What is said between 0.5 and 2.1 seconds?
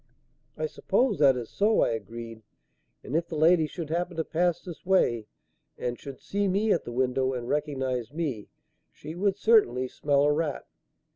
"I suppose that is so," I